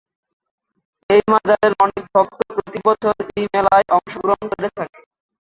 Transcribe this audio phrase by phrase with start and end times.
[1.09, 4.99] এই মাজারের অনেক ভক্ত প্রতি বছর এই মেলায় অংশ গ্রহণ করে থাকে।